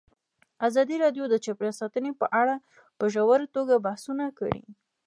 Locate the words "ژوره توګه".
3.13-3.83